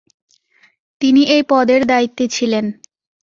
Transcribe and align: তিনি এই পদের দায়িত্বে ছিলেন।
তিনি 1.01 1.21
এই 1.35 1.43
পদের 1.49 1.81
দায়িত্বে 1.87 2.25
ছিলেন। 2.27 2.65